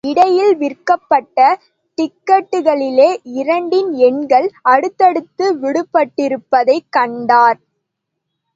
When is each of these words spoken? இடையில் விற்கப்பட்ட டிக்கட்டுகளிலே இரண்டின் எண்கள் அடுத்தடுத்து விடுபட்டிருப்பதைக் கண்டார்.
இடையில் 0.03 0.53
விற்கப்பட்ட 0.55 1.39
டிக்கட்டுகளிலே 1.97 3.07
இரண்டின் 3.33 3.91
எண்கள் 3.99 4.47
அடுத்தடுத்து 4.61 5.47
விடுபட்டிருப்பதைக் 5.55 6.89
கண்டார். 6.89 7.59